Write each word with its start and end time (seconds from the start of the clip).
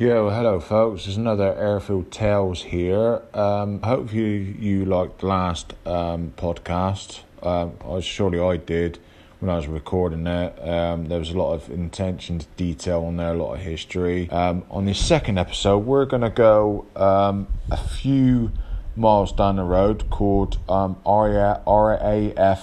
Yeah, 0.00 0.22
well, 0.22 0.30
hello, 0.30 0.60
folks. 0.60 1.04
There's 1.04 1.18
another 1.18 1.54
Airfield 1.58 2.10
Tales 2.10 2.62
here. 2.62 3.20
Um, 3.34 3.82
you 4.10 4.86
liked 4.86 5.18
the 5.18 5.26
last 5.26 5.74
um, 5.84 6.32
podcast. 6.38 7.20
Um, 7.42 8.00
surely 8.00 8.40
I 8.40 8.56
did 8.56 8.98
when 9.40 9.50
I 9.50 9.56
was 9.56 9.66
recording 9.66 10.26
it. 10.26 10.58
Um, 10.66 11.08
there 11.08 11.18
was 11.18 11.28
a 11.32 11.36
lot 11.36 11.52
of 11.52 11.68
intention 11.68 12.38
to 12.38 12.46
detail 12.56 13.04
on 13.04 13.18
there, 13.18 13.34
a 13.34 13.36
lot 13.36 13.56
of 13.56 13.60
history. 13.60 14.30
Um, 14.30 14.62
on 14.70 14.86
this 14.86 14.98
second 14.98 15.36
episode, 15.36 15.80
we're 15.80 16.06
gonna 16.06 16.30
go 16.30 16.86
um, 16.96 17.48
a 17.70 17.76
few 17.76 18.52
miles 18.96 19.32
down 19.32 19.56
the 19.56 19.64
road 19.64 20.08
called 20.08 20.56
um, 20.66 20.96
RAF 21.04 21.60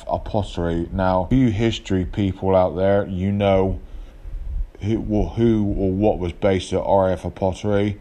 Upottery. 0.08 0.92
Now, 0.92 1.28
you 1.30 1.52
history 1.52 2.04
people 2.04 2.56
out 2.56 2.76
there, 2.76 3.06
you 3.06 3.32
know 3.32 3.80
who, 4.82 5.00
well, 5.02 5.30
who 5.30 5.64
or 5.64 5.92
what 5.92 6.20
was 6.20 6.34
based 6.34 6.74
at 6.74 6.80
RAF 6.80 7.24
Upottery. 7.24 7.98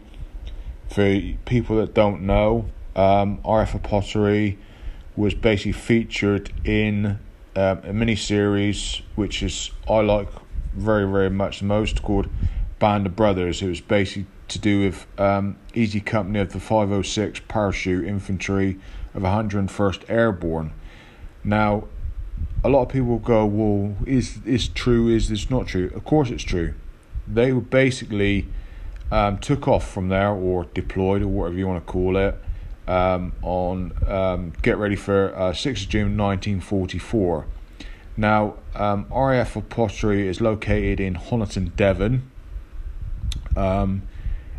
For 0.89 1.21
people 1.45 1.77
that 1.77 1.93
don't 1.93 2.21
know, 2.21 2.69
um, 2.95 3.39
RAF 3.45 3.73
Upottery 3.73 4.57
was 5.15 5.33
basically 5.33 5.71
featured 5.73 6.51
in 6.63 7.19
um, 7.55 7.81
a 7.83 7.91
mini 7.91 8.15
series 8.15 9.01
which 9.15 9.41
is 9.41 9.71
I 9.89 10.01
like 10.01 10.29
very 10.75 11.09
very 11.09 11.31
much 11.31 11.63
most 11.63 12.03
called 12.03 12.29
Band 12.77 13.07
of 13.07 13.15
Brothers. 13.15 13.61
It 13.61 13.67
was 13.67 13.81
basically 13.81 14.27
to 14.49 14.59
do 14.59 14.81
with 14.85 15.07
um, 15.19 15.57
Easy 15.73 15.99
Company 15.99 16.39
of 16.39 16.53
the 16.53 16.59
506 16.59 17.41
Parachute 17.47 18.05
Infantry 18.05 18.79
of 19.13 19.23
101st 19.23 20.09
Airborne. 20.09 20.71
Now, 21.43 21.87
a 22.63 22.69
lot 22.69 22.83
of 22.83 22.89
people 22.89 23.19
go, 23.19 23.45
well, 23.45 23.95
is 24.05 24.39
is 24.45 24.67
true? 24.67 25.09
Is 25.09 25.29
this 25.29 25.49
not 25.49 25.67
true? 25.67 25.91
Of 25.95 26.03
course, 26.03 26.29
it's 26.29 26.43
true. 26.43 26.73
They 27.27 27.51
were 27.53 27.61
basically 27.61 28.47
um, 29.11 29.37
took 29.37 29.67
off 29.67 29.89
from 29.89 30.09
there 30.09 30.29
or 30.29 30.65
deployed 30.73 31.21
or 31.21 31.27
whatever 31.27 31.57
you 31.57 31.67
want 31.67 31.85
to 31.85 31.91
call 31.91 32.17
it 32.17 32.35
um, 32.87 33.33
on 33.41 33.91
um, 34.07 34.53
get 34.61 34.77
ready 34.77 34.95
for 34.95 35.35
uh, 35.35 35.51
6th 35.51 35.83
of 35.83 35.89
June 35.89 36.17
1944. 36.17 37.45
Now, 38.15 38.55
um, 38.73 39.05
RAF 39.11 39.53
Upottery 39.55 40.27
is 40.27 40.41
located 40.41 40.99
in 40.99 41.15
Honiton, 41.15 41.75
Devon. 41.75 42.31
Um, 43.55 44.03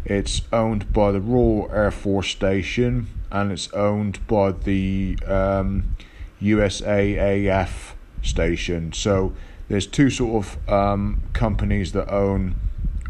it's 0.04 0.42
owned 0.52 0.92
by 0.92 1.12
the 1.12 1.20
Royal 1.20 1.70
Air 1.72 1.90
Force 1.90 2.28
Station 2.28 3.08
and 3.30 3.52
it's 3.52 3.70
owned 3.72 4.26
by 4.26 4.52
the 4.52 5.18
um, 5.26 5.96
USAAF 6.42 7.94
station. 8.22 8.92
So 8.92 9.32
there's 9.68 9.86
two 9.86 10.10
sort 10.10 10.44
of 10.44 10.68
um, 10.68 11.22
companies 11.32 11.92
that 11.92 12.10
own 12.10 12.56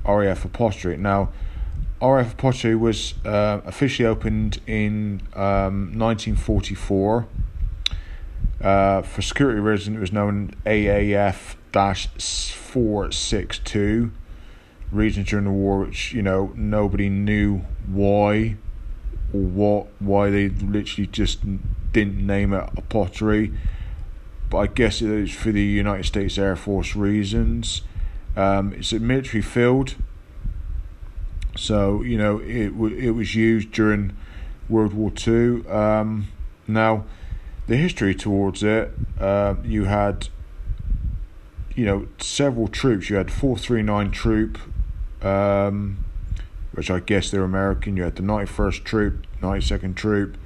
RAF 0.04 0.44
Upottery. 0.44 0.98
Now, 0.98 1.30
RAF 2.00 2.36
Upottery 2.36 2.78
was 2.78 3.14
uh, 3.24 3.62
officially 3.64 4.06
opened 4.06 4.60
in 4.66 5.22
um, 5.34 5.98
1944. 5.98 7.26
Uh, 8.60 9.02
for 9.02 9.22
security 9.22 9.60
reasons, 9.60 9.96
it 9.96 10.00
was 10.00 10.12
known 10.12 10.50
AAF 10.66 11.54
462. 11.72 14.10
Reasons 14.90 15.28
during 15.28 15.44
the 15.44 15.50
war, 15.50 15.80
which 15.80 16.12
you 16.12 16.22
know 16.22 16.50
nobody 16.56 17.10
knew 17.10 17.58
why 17.86 18.56
or 19.32 19.40
what, 19.40 19.86
why 19.98 20.30
they 20.30 20.48
literally 20.48 21.06
just 21.06 21.40
didn't 21.92 22.26
name 22.26 22.52
it 22.52 22.68
a 22.76 22.82
pottery. 22.82 23.52
but 24.50 24.58
I 24.58 24.66
guess 24.66 25.02
it 25.02 25.08
was 25.10 25.30
for 25.32 25.52
the 25.52 25.62
United 25.62 26.04
States 26.04 26.38
Air 26.38 26.56
Force 26.56 26.96
reasons. 26.96 27.82
Um, 28.36 28.72
it's 28.74 28.92
a 28.92 29.00
military 29.00 29.42
field, 29.42 29.94
so 31.56 32.02
you 32.02 32.16
know 32.16 32.38
it 32.38 32.68
it 32.68 33.10
was 33.10 33.34
used 33.34 33.72
during 33.72 34.16
World 34.68 34.92
War 34.94 35.10
Two. 35.10 35.64
Um, 35.68 36.28
now, 36.66 37.04
the 37.66 37.76
history 37.76 38.14
towards 38.14 38.62
it, 38.62 38.92
uh, 39.20 39.56
you 39.64 39.84
had 39.84 40.28
you 41.74 41.84
know 41.84 42.06
several 42.19 42.69
troops. 42.69 43.10
You 43.10 43.16
had 43.16 43.30
four 43.30 43.58
three 43.58 43.82
nine 43.82 44.10
troop, 44.10 44.58
um, 45.22 46.04
which 46.78 46.93
I 46.93 47.00
guess 47.00 47.33
they're 47.33 47.43
American. 47.43 47.97
You 47.97 48.05
had 48.05 48.15
the 48.15 48.22
ninety 48.22 48.47
first 48.47 48.84
troop, 48.84 49.27
ninety 49.43 49.66
second 49.66 49.97
troop, 49.97 50.39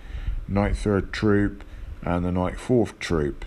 ninety 0.48 0.75
third 0.75 1.12
troop, 1.12 1.62
and 2.03 2.25
the 2.25 2.32
ninety 2.32 2.56
fourth 2.56 2.98
troop. 2.98 3.44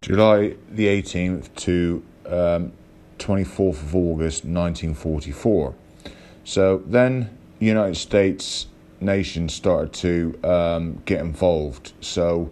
July 0.00 0.56
the 0.68 0.86
18th 0.86 1.54
to 1.54 2.02
um, 2.26 2.72
24th 3.18 3.82
of 3.82 3.94
August 3.94 4.44
1944. 4.44 5.74
So 6.42 6.82
then 6.86 7.38
the 7.60 7.66
United 7.66 7.96
States 7.96 8.66
nation 9.00 9.48
started 9.48 9.92
to 9.92 10.40
um, 10.42 11.00
get 11.04 11.20
involved. 11.20 11.92
So 12.00 12.50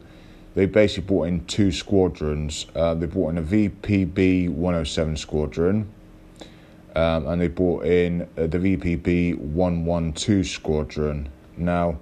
they 0.54 0.66
basically 0.66 1.08
brought 1.08 1.26
in 1.26 1.44
two 1.46 1.72
squadrons. 1.72 2.66
Uh, 2.76 2.94
they 2.94 3.06
brought 3.06 3.30
in 3.30 3.38
a 3.38 3.42
VPB 3.42 4.48
107 4.48 5.16
squadron. 5.16 5.92
Um, 6.96 7.26
and 7.28 7.40
they 7.40 7.48
brought 7.48 7.84
in 7.84 8.22
uh, 8.36 8.46
the 8.46 8.58
VPB 8.58 9.38
112 9.38 10.46
squadron. 10.46 11.28
Now, 11.56 11.98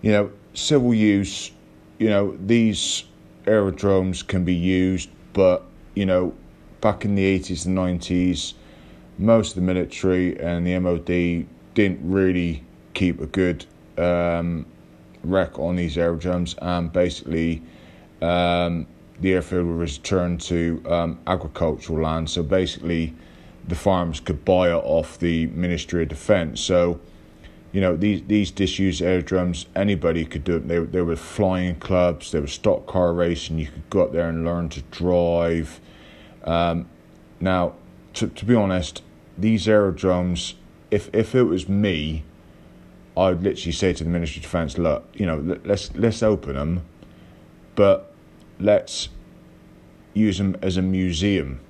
you 0.00 0.12
know, 0.12 0.30
civil 0.54 0.94
use, 0.94 1.52
you 1.98 2.08
know, 2.08 2.36
these 2.46 3.04
aerodromes 3.46 4.22
can 4.22 4.44
be 4.44 4.54
used, 4.54 5.10
but 5.32 5.64
you 5.94 6.06
know, 6.06 6.34
back 6.80 7.04
in 7.04 7.14
the 7.14 7.38
80s 7.38 7.66
and 7.66 7.76
90s, 7.76 8.54
most 9.18 9.50
of 9.50 9.54
the 9.56 9.62
military 9.62 10.38
and 10.38 10.66
the 10.66 10.78
MOD 10.78 11.46
didn't 11.74 12.00
really 12.02 12.62
keep 12.94 13.20
a 13.20 13.26
good 13.26 13.64
um, 13.98 14.66
rec 15.24 15.58
on 15.58 15.76
these 15.76 15.98
aerodromes, 15.98 16.54
and 16.62 16.92
basically, 16.92 17.62
um, 18.22 18.86
the 19.20 19.34
airfield 19.34 19.66
was 19.66 19.98
returned 19.98 20.40
to 20.42 20.82
um, 20.86 21.18
agricultural 21.26 22.02
land. 22.02 22.28
So 22.28 22.42
basically, 22.42 23.14
the 23.68 23.74
farms 23.74 24.20
could 24.20 24.44
buy 24.44 24.68
it 24.68 24.82
off 24.84 25.18
the 25.18 25.46
Ministry 25.48 26.02
of 26.02 26.08
Defence. 26.08 26.60
So 26.60 27.00
you 27.72 27.80
know 27.80 27.96
these 27.96 28.22
these 28.26 28.50
disused 28.50 29.02
aerodromes 29.02 29.66
anybody 29.74 30.24
could 30.24 30.44
do 30.44 30.56
it. 30.56 30.68
They 30.68 30.78
there 30.78 31.04
were 31.04 31.16
flying 31.16 31.76
clubs, 31.76 32.32
there 32.32 32.40
was 32.40 32.52
stock 32.52 32.86
car 32.86 33.12
racing. 33.12 33.58
You 33.58 33.66
could 33.66 33.90
go 33.90 34.02
up 34.02 34.12
there 34.12 34.28
and 34.28 34.44
learn 34.44 34.68
to 34.70 34.82
drive. 34.82 35.80
Um, 36.44 36.88
now, 37.40 37.74
to 38.14 38.28
to 38.28 38.44
be 38.44 38.54
honest, 38.54 39.02
these 39.36 39.68
aerodromes, 39.68 40.54
if 40.90 41.10
if 41.12 41.34
it 41.34 41.42
was 41.42 41.68
me, 41.68 42.22
I'd 43.16 43.42
literally 43.42 43.72
say 43.72 43.92
to 43.92 44.04
the 44.04 44.10
Ministry 44.10 44.40
of 44.40 44.44
Defence, 44.44 44.78
look, 44.78 45.08
you 45.14 45.26
know, 45.26 45.58
let's 45.64 45.94
let's 45.96 46.22
open 46.22 46.54
them, 46.54 46.82
but 47.74 48.12
let's 48.58 49.08
use 50.14 50.38
them 50.38 50.56
as 50.62 50.78
a 50.78 50.82
museum 50.82 51.60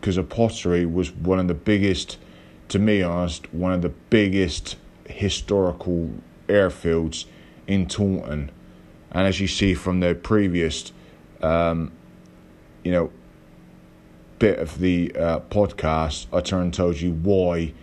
because 0.00 0.16
Upottery 0.16 0.90
was 0.90 1.12
one 1.12 1.38
of 1.38 1.48
the 1.48 1.54
biggest, 1.54 2.18
to 2.68 2.78
me 2.78 3.02
honest, 3.02 3.52
one 3.52 3.72
of 3.72 3.82
the 3.82 3.90
biggest 3.90 4.76
historical 5.06 6.10
airfields 6.48 7.26
in 7.66 7.86
Taunton. 7.86 8.50
And 9.12 9.26
as 9.26 9.40
you 9.40 9.46
see 9.46 9.74
from 9.74 10.00
the 10.00 10.14
previous, 10.14 10.92
um, 11.42 11.92
you 12.82 12.92
know, 12.92 13.10
bit 14.38 14.58
of 14.58 14.78
the 14.78 15.14
uh, 15.14 15.40
podcast, 15.40 16.26
I 16.32 16.40
turned 16.40 16.72
told 16.72 17.00
you 17.00 17.12
why 17.12 17.74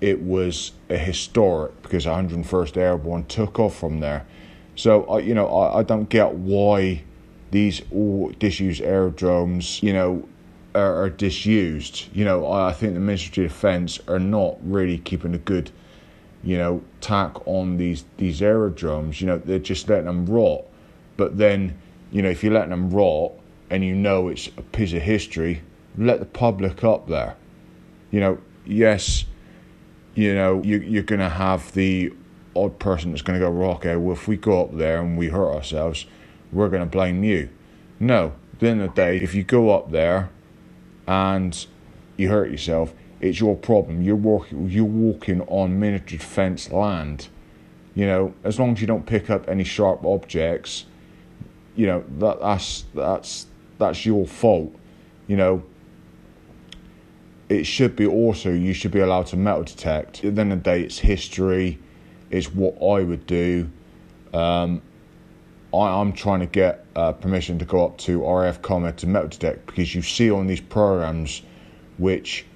it 0.00 0.22
was 0.22 0.72
a 0.88 0.96
historic 0.96 1.82
because 1.82 2.06
101st 2.06 2.76
Airborne 2.76 3.24
took 3.26 3.58
off 3.58 3.76
from 3.76 4.00
there. 4.00 4.26
So 4.76 5.04
I, 5.06 5.18
you 5.20 5.34
know, 5.34 5.48
I, 5.48 5.80
I 5.80 5.82
don't 5.82 6.08
get 6.08 6.34
why 6.34 7.02
these 7.50 7.82
all 7.92 8.32
disused 8.38 8.82
aerodromes, 8.82 9.82
you 9.82 9.92
know, 9.92 10.28
are, 10.76 11.02
are 11.02 11.10
disused. 11.10 12.08
You 12.12 12.24
know, 12.24 12.50
I, 12.50 12.72
think 12.72 12.94
the 12.94 13.00
Ministry 13.00 13.44
of 13.44 13.50
Defence 13.52 13.98
are 14.06 14.18
not 14.18 14.56
really 14.62 14.98
keeping 14.98 15.34
a 15.34 15.38
good 15.38 15.70
you 16.46 16.56
know, 16.56 16.80
tack 17.00 17.46
on 17.46 17.76
these 17.76 18.04
these 18.18 18.40
aerodromes. 18.40 19.20
You 19.20 19.26
know, 19.26 19.38
they're 19.38 19.58
just 19.58 19.88
letting 19.88 20.06
them 20.06 20.26
rot. 20.26 20.64
But 21.16 21.38
then, 21.38 21.76
you 22.12 22.22
know, 22.22 22.30
if 22.30 22.44
you're 22.44 22.52
letting 22.52 22.70
them 22.70 22.90
rot 22.90 23.32
and 23.68 23.84
you 23.84 23.96
know 23.96 24.28
it's 24.28 24.46
a 24.56 24.62
piece 24.62 24.92
of 24.92 25.02
history, 25.02 25.62
let 25.98 26.20
the 26.20 26.26
public 26.26 26.84
up 26.84 27.08
there. 27.08 27.36
You 28.12 28.20
know, 28.20 28.38
yes, 28.64 29.24
you 30.14 30.34
know, 30.34 30.62
you, 30.62 30.78
you're 30.78 31.02
going 31.02 31.20
to 31.20 31.28
have 31.28 31.72
the 31.72 32.12
odd 32.54 32.78
person 32.78 33.10
that's 33.10 33.22
going 33.22 33.38
to 33.40 33.44
go, 33.44 33.50
well, 33.50 33.72
eh, 33.72 33.74
okay, 33.74 33.96
well, 33.96 34.14
if 34.14 34.28
we 34.28 34.36
go 34.36 34.62
up 34.62 34.76
there 34.76 35.00
and 35.00 35.18
we 35.18 35.28
hurt 35.28 35.52
ourselves, 35.52 36.06
we're 36.52 36.68
going 36.68 36.82
to 36.82 36.88
blame 36.88 37.24
you. 37.24 37.48
No, 37.98 38.34
at 38.52 38.60
the 38.60 38.68
end 38.68 38.82
of 38.82 38.90
the 38.90 38.94
day, 38.94 39.16
if 39.18 39.34
you 39.34 39.42
go 39.42 39.70
up 39.70 39.90
there 39.90 40.30
and 41.06 41.66
you 42.16 42.28
hurt 42.28 42.50
yourself, 42.50 42.94
it's 43.20 43.40
your 43.40 43.56
problem. 43.56 44.02
You're 44.02 44.16
walking, 44.16 44.68
you're 44.68 44.84
walking 44.84 45.40
on 45.42 45.78
military 45.78 46.18
defence 46.18 46.70
land. 46.70 47.28
You 47.94 48.06
know, 48.06 48.34
as 48.44 48.58
long 48.58 48.72
as 48.72 48.80
you 48.80 48.86
don't 48.86 49.06
pick 49.06 49.30
up 49.30 49.48
any 49.48 49.64
sharp 49.64 50.04
objects, 50.04 50.84
you 51.74 51.86
know 51.86 52.04
that 52.18 52.40
that's 52.40 52.84
that's 52.94 53.46
that's 53.78 54.04
your 54.04 54.26
fault. 54.26 54.74
You 55.26 55.36
know, 55.36 55.62
it 57.48 57.64
should 57.64 57.96
be 57.96 58.06
also 58.06 58.50
you 58.50 58.74
should 58.74 58.90
be 58.90 59.00
allowed 59.00 59.26
to 59.28 59.36
metal 59.36 59.64
detect. 59.64 60.24
At 60.24 60.34
the 60.34 60.40
end 60.40 60.52
of 60.52 60.62
the 60.62 60.70
day, 60.70 60.82
it's 60.82 60.98
history. 60.98 61.78
It's 62.30 62.52
what 62.52 62.74
I 62.82 63.02
would 63.02 63.26
do. 63.26 63.70
Um, 64.34 64.82
I, 65.74 66.00
am 66.00 66.12
trying 66.12 66.40
to 66.40 66.46
get 66.46 66.84
uh, 66.94 67.12
permission 67.12 67.58
to 67.58 67.64
go 67.64 67.84
up 67.84 67.98
to 67.98 68.22
RAF 68.22 68.62
Culmhead 68.62 68.96
to 68.98 69.06
metal 69.06 69.28
detect 69.28 69.66
because 69.66 69.94
you 69.94 70.02
see 70.02 70.30
on 70.30 70.46
these 70.46 70.60
programs, 70.60 71.42
which 71.98 72.46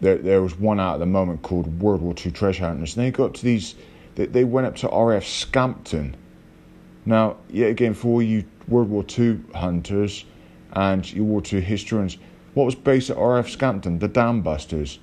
there 0.00 0.18
there 0.18 0.42
was 0.42 0.58
one 0.58 0.78
out 0.78 0.94
at 0.94 1.00
the 1.00 1.06
moment 1.06 1.42
called 1.42 1.80
World 1.80 2.02
War 2.02 2.14
II 2.14 2.32
Treasure 2.32 2.66
Hunters, 2.66 2.96
and 2.96 3.06
they 3.06 3.10
go 3.10 3.24
up 3.24 3.34
to 3.34 3.44
these. 3.44 3.74
They, 4.14 4.26
they 4.26 4.44
went 4.44 4.66
up 4.66 4.76
to 4.76 4.88
RAF 4.88 5.24
Scampton. 5.24 6.16
Now, 7.06 7.36
yet 7.48 7.70
again, 7.70 7.94
for 7.94 8.08
all 8.08 8.22
you 8.22 8.44
World 8.68 8.90
War 8.90 9.04
II 9.18 9.40
hunters 9.54 10.24
and 10.72 11.10
your 11.12 11.24
War 11.24 11.42
II 11.50 11.60
historians, 11.60 12.18
what 12.54 12.64
was 12.64 12.74
based 12.74 13.10
at 13.10 13.16
RAF 13.16 13.48
Scampton? 13.48 13.98
The 13.98 14.08
Dam 14.08 14.42
Busters. 14.42 14.98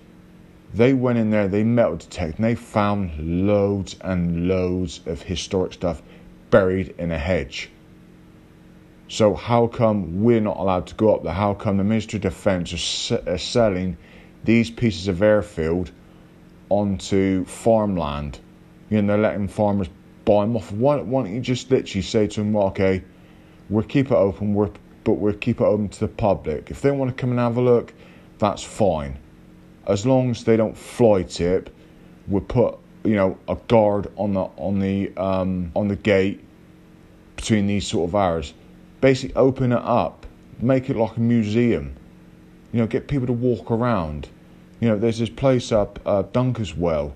They 0.71 0.93
went 0.93 1.17
in 1.17 1.31
there, 1.31 1.47
they 1.47 1.63
metal 1.63 1.97
detected, 1.97 2.35
and 2.37 2.45
they 2.45 2.53
found 2.53 3.47
loads 3.47 3.95
and 4.01 4.47
loads 4.47 5.01
of 5.07 5.23
historic 5.23 5.73
stuff 5.73 6.03
buried 6.49 6.95
in 6.97 7.11
a 7.11 7.17
hedge. 7.17 7.69
So 9.07 9.33
how 9.33 9.67
come 9.67 10.23
we're 10.23 10.39
not 10.39 10.57
allowed 10.57 10.87
to 10.87 10.95
go 10.95 11.15
up 11.15 11.23
there? 11.23 11.33
How 11.33 11.53
come 11.53 11.77
the 11.77 11.83
Ministry 11.83 12.17
of 12.17 12.23
Defence 12.23 13.11
are, 13.11 13.37
selling 13.37 13.97
these 14.43 14.69
pieces 14.69 15.07
of 15.07 15.21
airfield 15.21 15.91
onto 16.69 17.45
farmland? 17.45 18.39
You 18.89 19.01
know, 19.01 19.13
they're 19.13 19.21
letting 19.21 19.47
farmers 19.47 19.89
buy 20.25 20.45
them 20.45 20.55
off. 20.55 20.71
Why, 20.71 20.97
why 20.97 21.23
don't 21.23 21.33
you 21.33 21.41
just 21.41 21.71
literally 21.71 22.03
say 22.03 22.27
to 22.27 22.39
them, 22.41 22.53
well, 22.53 22.67
okay, 22.67 23.03
we'll 23.69 23.83
keep 23.83 24.07
it 24.07 24.15
open, 24.15 24.53
we're, 24.53 24.69
but 25.03 25.13
we'll 25.13 25.33
keep 25.33 25.59
it 25.59 25.63
open 25.63 25.89
to 25.89 25.99
the 26.01 26.07
public. 26.07 26.69
If 26.69 26.81
they 26.81 26.91
want 26.91 27.09
to 27.09 27.19
come 27.19 27.31
and 27.31 27.39
have 27.39 27.57
a 27.57 27.61
look, 27.61 27.93
that's 28.37 28.63
fine. 28.63 29.17
As 29.87 30.05
long 30.05 30.29
as 30.29 30.43
they 30.43 30.55
don't 30.55 30.77
fly 30.77 31.23
tip, 31.23 31.75
we'll 32.27 32.41
put 32.41 32.77
you 33.03 33.15
know 33.15 33.37
a 33.47 33.55
guard 33.67 34.11
on 34.17 34.33
the 34.33 34.41
on 34.41 34.79
the 34.79 35.15
um, 35.17 35.71
on 35.75 35.87
the 35.87 35.95
gate 35.95 36.43
between 37.35 37.67
these 37.67 37.87
sort 37.87 38.09
of 38.09 38.15
hours. 38.15 38.53
Basically, 39.01 39.35
open 39.35 39.71
it 39.71 39.81
up, 39.81 40.25
make 40.59 40.89
it 40.89 40.97
like 40.97 41.15
a 41.17 41.21
museum. 41.21 41.95
You 42.71 42.81
know, 42.81 42.87
get 42.87 43.07
people 43.07 43.27
to 43.27 43.33
walk 43.33 43.71
around. 43.71 44.29
You 44.79 44.89
know, 44.89 44.97
there's 44.97 45.19
this 45.19 45.29
place 45.29 45.71
up 45.71 45.99
uh, 46.05 46.23
Dunkeswell 46.23 47.13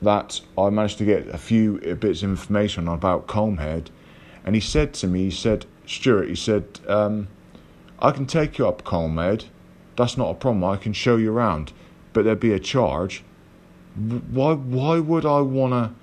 that 0.00 0.40
I 0.56 0.70
managed 0.70 0.98
to 0.98 1.04
get 1.04 1.28
a 1.28 1.38
few 1.38 1.78
bits 1.78 2.22
of 2.22 2.30
information 2.30 2.88
on 2.88 2.94
about 2.94 3.26
Culmhead, 3.26 3.88
and 4.44 4.54
he 4.54 4.60
said 4.60 4.94
to 4.94 5.06
me, 5.06 5.24
he 5.24 5.30
said, 5.30 5.66
Stuart, 5.86 6.28
he 6.28 6.34
said, 6.34 6.80
um, 6.88 7.28
I 8.00 8.10
can 8.10 8.26
take 8.26 8.58
you 8.58 8.66
up 8.66 8.82
Culmhead. 8.84 9.44
That's 9.96 10.16
not 10.16 10.30
a 10.30 10.34
problem. 10.34 10.64
I 10.64 10.76
can 10.76 10.92
show 10.92 11.16
you 11.16 11.32
around, 11.32 11.72
but 12.12 12.24
there'd 12.24 12.40
be 12.40 12.52
a 12.52 12.58
charge 12.58 13.22
why 13.94 14.54
why 14.54 14.98
would 14.98 15.26
I 15.26 15.40
want 15.40 15.72
to 15.72 15.94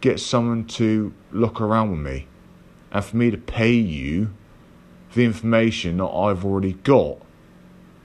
get 0.00 0.20
someone 0.20 0.66
to 0.66 1.12
look 1.32 1.60
around 1.60 1.90
with 1.90 2.00
me 2.00 2.26
and 2.92 3.04
for 3.04 3.16
me 3.16 3.30
to 3.30 3.38
pay 3.38 3.72
you 3.72 4.32
the 5.14 5.24
information 5.24 5.96
that 5.96 6.06
I've 6.06 6.44
already 6.44 6.74
got? 6.74 7.18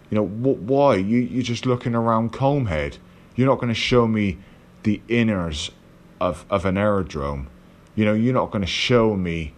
You 0.09 0.15
know, 0.15 0.25
why? 0.25 0.95
You, 0.95 1.19
you're 1.19 1.43
just 1.43 1.65
looking 1.65 1.93
around 1.93 2.33
Culmhead. 2.33 2.97
You're 3.35 3.47
not 3.47 3.59
going 3.59 3.69
to 3.69 3.79
show 3.79 4.07
me 4.07 4.39
the 4.83 5.01
inners 5.07 5.69
of, 6.19 6.45
of 6.49 6.65
an 6.65 6.77
aerodrome. 6.77 7.47
You 7.95 8.05
know, 8.05 8.13
you're 8.13 8.33
not 8.33 8.49
going 8.49 8.63
to 8.63 8.67
show 8.67 9.15
me, 9.15 9.53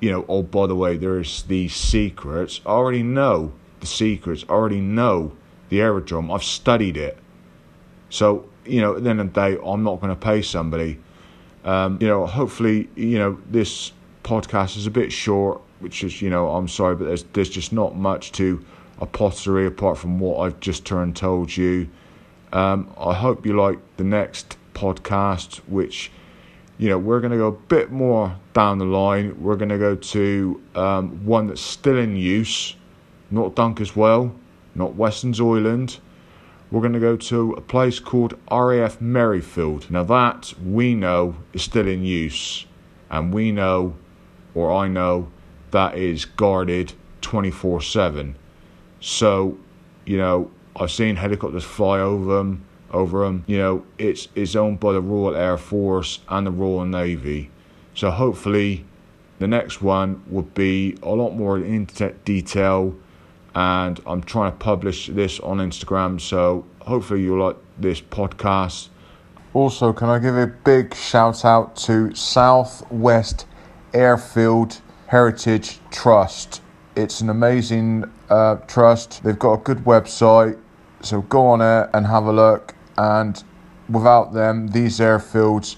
you 0.00 0.10
know, 0.10 0.26
oh, 0.28 0.42
by 0.42 0.66
the 0.66 0.76
way, 0.76 0.96
there's 0.98 1.44
these 1.44 1.74
secrets. 1.74 2.60
I 2.66 2.70
already 2.70 3.02
know 3.02 3.52
the 3.80 3.86
secrets. 3.86 4.44
I 4.48 4.52
already 4.52 4.80
know 4.80 5.32
the 5.70 5.80
aerodrome. 5.80 6.30
I've 6.30 6.44
studied 6.44 6.98
it. 6.98 7.16
So 8.10 8.49
you 8.64 8.80
know, 8.80 8.96
at 8.96 9.04
the 9.04 9.10
end 9.10 9.20
of 9.20 9.32
the 9.32 9.40
day, 9.40 9.58
I'm 9.64 9.82
not 9.82 10.00
going 10.00 10.14
to 10.14 10.20
pay 10.20 10.42
somebody. 10.42 10.98
Um, 11.64 11.98
you 12.00 12.08
know, 12.08 12.26
hopefully, 12.26 12.88
you 12.94 13.18
know, 13.18 13.38
this 13.50 13.92
podcast 14.24 14.76
is 14.76 14.86
a 14.86 14.90
bit 14.90 15.12
short, 15.12 15.60
which 15.80 16.04
is, 16.04 16.22
you 16.22 16.30
know, 16.30 16.48
I'm 16.50 16.68
sorry, 16.68 16.96
but 16.96 17.06
there's 17.06 17.24
there's 17.32 17.50
just 17.50 17.72
not 17.72 17.96
much 17.96 18.32
to 18.32 18.64
a 19.00 19.06
pottery 19.06 19.66
apart 19.66 19.98
from 19.98 20.18
what 20.18 20.40
I've 20.40 20.60
just 20.60 20.84
turned 20.84 21.16
told 21.16 21.56
you. 21.56 21.88
Um, 22.52 22.92
I 22.98 23.14
hope 23.14 23.46
you 23.46 23.56
like 23.56 23.78
the 23.96 24.04
next 24.04 24.56
podcast, 24.74 25.56
which, 25.68 26.10
you 26.78 26.88
know, 26.88 26.98
we're 26.98 27.20
going 27.20 27.32
to 27.32 27.38
go 27.38 27.48
a 27.48 27.52
bit 27.52 27.92
more 27.92 28.36
down 28.52 28.78
the 28.78 28.84
line. 28.84 29.40
We're 29.40 29.56
going 29.56 29.68
to 29.70 29.78
go 29.78 29.94
to 29.94 30.62
um, 30.74 31.24
one 31.24 31.46
that's 31.46 31.60
still 31.60 31.98
in 31.98 32.16
use, 32.16 32.76
not 33.30 33.54
Dunkeswell, 33.54 34.34
not 34.74 34.94
Weston 34.96 35.32
Zoyland 35.32 35.98
we're 36.70 36.80
going 36.80 36.92
to 36.92 37.00
go 37.00 37.16
to 37.16 37.52
a 37.52 37.60
place 37.60 37.98
called 37.98 38.34
RAF 38.50 39.00
Merryfield. 39.00 39.90
Now, 39.90 40.04
that 40.04 40.54
we 40.64 40.94
know 40.94 41.36
is 41.52 41.62
still 41.62 41.88
in 41.88 42.04
use, 42.04 42.66
and 43.10 43.34
we 43.34 43.50
know, 43.50 43.96
or 44.54 44.72
I 44.72 44.86
know, 44.88 45.28
that 45.72 45.96
is 45.96 46.24
guarded 46.24 46.92
24 47.20 47.80
7. 47.80 48.36
So, 49.00 49.58
you 50.04 50.18
know, 50.18 50.50
I've 50.76 50.90
seen 50.90 51.16
helicopters 51.16 51.64
fly 51.64 52.00
over 52.00 52.36
them. 52.36 52.64
Over 52.92 53.24
them, 53.24 53.44
you 53.46 53.56
know, 53.56 53.84
it's 53.98 54.26
it's 54.34 54.56
owned 54.56 54.80
by 54.80 54.92
the 54.92 55.00
Royal 55.00 55.36
Air 55.36 55.56
Force 55.56 56.18
and 56.28 56.44
the 56.44 56.50
Royal 56.50 56.84
Navy. 56.84 57.48
So 57.94 58.10
hopefully, 58.10 58.84
the 59.38 59.46
next 59.46 59.80
one 59.80 60.24
would 60.26 60.54
be 60.54 60.96
a 61.00 61.10
lot 61.10 61.30
more 61.30 61.56
in 61.56 61.86
detail 62.24 62.96
and 63.54 64.00
I'm 64.06 64.22
trying 64.22 64.52
to 64.52 64.58
publish 64.58 65.08
this 65.08 65.40
on 65.40 65.58
Instagram. 65.58 66.20
So 66.20 66.66
hopefully 66.80 67.22
you'll 67.22 67.44
like 67.44 67.56
this 67.78 68.00
podcast. 68.00 68.88
Also, 69.52 69.92
can 69.92 70.08
I 70.08 70.18
give 70.18 70.36
a 70.36 70.46
big 70.46 70.94
shout 70.94 71.44
out 71.44 71.74
to 71.76 72.14
Southwest 72.14 73.46
Airfield 73.92 74.80
Heritage 75.08 75.80
Trust? 75.90 76.62
It's 76.94 77.20
an 77.20 77.30
amazing 77.30 78.04
uh, 78.28 78.56
trust. 78.68 79.22
They've 79.24 79.38
got 79.38 79.54
a 79.54 79.62
good 79.62 79.78
website, 79.78 80.58
so 81.00 81.22
go 81.22 81.46
on 81.46 81.60
it 81.60 81.90
and 81.94 82.06
have 82.06 82.26
a 82.26 82.32
look. 82.32 82.74
And 82.96 83.42
without 83.88 84.32
them, 84.32 84.68
these 84.68 85.00
airfields 85.00 85.76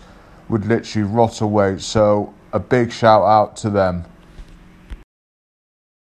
would 0.48 0.66
literally 0.66 1.08
rot 1.08 1.40
away. 1.40 1.78
So, 1.78 2.34
a 2.52 2.60
big 2.60 2.92
shout 2.92 3.22
out 3.22 3.56
to 3.58 3.70
them. 3.70 4.04